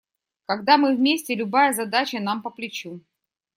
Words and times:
Когда 0.47 0.79
мы 0.79 0.95
вместе, 0.95 1.35
любая 1.35 1.73
задача 1.73 2.19
нам 2.19 2.41
по 2.41 2.49
плечу. 2.49 3.01